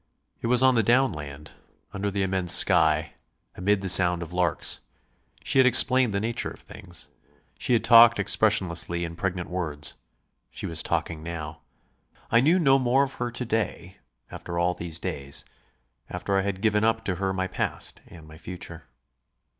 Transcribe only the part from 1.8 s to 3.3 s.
under the immense sky,